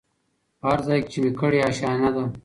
[0.59, 2.23] په هرځای کي چي مي کړې آشیانه ده